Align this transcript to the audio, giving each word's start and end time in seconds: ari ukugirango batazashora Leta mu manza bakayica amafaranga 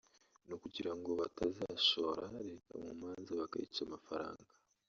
ari 0.45 0.53
ukugirango 0.57 1.09
batazashora 1.19 2.23
Leta 2.49 2.73
mu 2.83 2.93
manza 3.01 3.31
bakayica 3.41 3.81
amafaranga 3.87 4.51